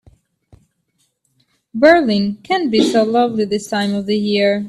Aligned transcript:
Berlin 1.75 2.39
can 2.41 2.71
be 2.71 2.79
so 2.83 3.03
lovely 3.03 3.45
this 3.45 3.69
time 3.69 3.93
of 3.93 4.09
year. 4.09 4.59